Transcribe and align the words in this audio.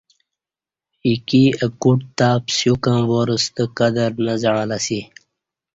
ایکی 1.05 1.43
ا 1.65 1.67
کوٹ 1.81 1.99
تہ 2.17 2.29
پسیوکں 2.45 2.99
وار 3.09 3.29
ستہ 3.43 3.63
قدر 3.77 4.11
نہ 4.25 4.33
زعں 4.41 4.63
لہ 4.69 4.77
اسی 4.81 4.99